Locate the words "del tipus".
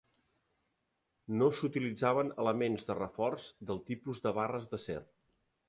3.71-4.25